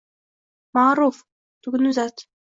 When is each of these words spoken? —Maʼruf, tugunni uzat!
—Maʼruf, 0.77 1.19
tugunni 1.67 1.91
uzat! 1.91 2.25